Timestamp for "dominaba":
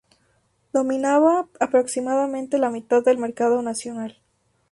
0.73-1.47